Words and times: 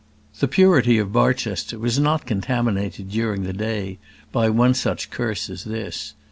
The 0.39 0.47
purity 0.47 0.97
of 0.97 1.13
Barchester 1.13 1.77
was 1.77 1.99
not 1.99 2.25
contaminated 2.25 3.11
during 3.11 3.43
the 3.43 3.53
day 3.53 3.99
by 4.31 4.49
one 4.49 4.73
such 4.73 5.11
curse 5.11 5.47
as 5.47 5.63
this. 5.63 6.15